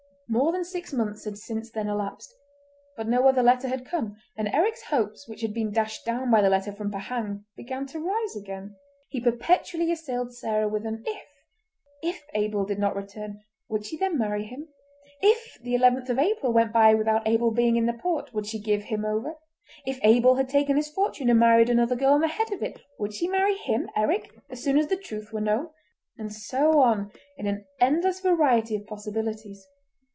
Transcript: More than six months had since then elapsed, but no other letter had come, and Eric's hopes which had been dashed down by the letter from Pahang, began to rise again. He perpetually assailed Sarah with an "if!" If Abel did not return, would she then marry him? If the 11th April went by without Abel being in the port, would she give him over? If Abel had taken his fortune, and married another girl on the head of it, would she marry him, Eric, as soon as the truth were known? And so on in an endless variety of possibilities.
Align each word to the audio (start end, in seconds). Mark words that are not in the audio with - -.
More 0.33 0.53
than 0.53 0.63
six 0.63 0.93
months 0.93 1.25
had 1.25 1.37
since 1.37 1.69
then 1.71 1.89
elapsed, 1.89 2.33
but 2.95 3.05
no 3.05 3.27
other 3.27 3.43
letter 3.43 3.67
had 3.67 3.85
come, 3.85 4.15
and 4.37 4.47
Eric's 4.47 4.83
hopes 4.83 5.27
which 5.27 5.41
had 5.41 5.53
been 5.53 5.73
dashed 5.73 6.05
down 6.05 6.31
by 6.31 6.41
the 6.41 6.47
letter 6.49 6.71
from 6.71 6.89
Pahang, 6.89 7.43
began 7.57 7.85
to 7.87 7.99
rise 7.99 8.33
again. 8.37 8.77
He 9.09 9.19
perpetually 9.19 9.91
assailed 9.91 10.33
Sarah 10.33 10.69
with 10.69 10.85
an 10.85 11.03
"if!" 11.05 11.27
If 12.01 12.23
Abel 12.33 12.63
did 12.63 12.79
not 12.79 12.95
return, 12.95 13.41
would 13.67 13.85
she 13.85 13.97
then 13.97 14.17
marry 14.17 14.45
him? 14.45 14.69
If 15.21 15.59
the 15.63 15.75
11th 15.75 16.17
April 16.17 16.53
went 16.53 16.71
by 16.71 16.93
without 16.93 17.27
Abel 17.27 17.51
being 17.51 17.75
in 17.75 17.85
the 17.85 17.91
port, 18.01 18.33
would 18.33 18.45
she 18.45 18.57
give 18.61 18.83
him 18.83 19.03
over? 19.03 19.35
If 19.85 19.99
Abel 20.01 20.35
had 20.35 20.47
taken 20.47 20.77
his 20.77 20.87
fortune, 20.89 21.29
and 21.29 21.39
married 21.39 21.69
another 21.69 21.97
girl 21.97 22.13
on 22.13 22.21
the 22.21 22.29
head 22.29 22.53
of 22.53 22.63
it, 22.63 22.79
would 22.97 23.13
she 23.13 23.27
marry 23.27 23.55
him, 23.57 23.89
Eric, 23.97 24.31
as 24.49 24.63
soon 24.63 24.77
as 24.77 24.87
the 24.87 24.95
truth 24.95 25.33
were 25.33 25.41
known? 25.41 25.71
And 26.17 26.31
so 26.33 26.79
on 26.79 27.11
in 27.37 27.47
an 27.47 27.65
endless 27.81 28.21
variety 28.21 28.77
of 28.77 28.87
possibilities. 28.87 29.67